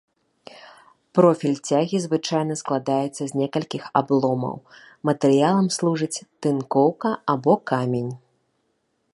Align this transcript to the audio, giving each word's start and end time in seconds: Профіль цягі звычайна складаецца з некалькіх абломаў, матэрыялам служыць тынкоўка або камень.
Профіль 1.17 1.57
цягі 1.69 1.97
звычайна 2.05 2.57
складаецца 2.61 3.23
з 3.31 3.41
некалькіх 3.41 3.83
абломаў, 4.01 4.57
матэрыялам 5.11 5.67
служыць 5.79 6.23
тынкоўка 6.47 7.09
або 7.35 7.53
камень. 7.75 8.11